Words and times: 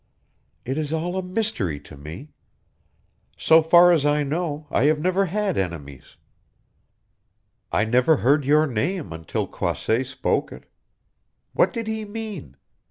It 0.65 0.79
is 0.79 0.91
all 0.91 1.15
a 1.15 1.21
mystery 1.21 1.79
to 1.81 1.95
me. 1.95 2.29
So 3.37 3.61
far 3.61 3.91
as 3.91 4.03
I 4.03 4.23
know 4.23 4.65
I 4.71 4.85
have 4.85 4.97
never 4.99 5.27
had 5.27 5.59
enemies. 5.59 6.15
I 7.71 7.85
never 7.85 8.15
heard 8.17 8.43
your 8.43 8.65
name 8.65 9.13
until 9.13 9.45
Croisset 9.45 10.07
spoke 10.07 10.51
it. 10.51 10.65
What 11.53 11.71
did 11.71 11.85
he 11.85 12.03
mean? 12.03 12.57